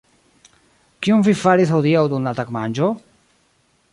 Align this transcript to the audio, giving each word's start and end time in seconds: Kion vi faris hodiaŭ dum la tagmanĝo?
Kion 1.07 1.21
vi 1.27 1.35
faris 1.41 1.75
hodiaŭ 1.77 2.03
dum 2.13 2.27
la 2.29 2.35
tagmanĝo? 2.39 2.91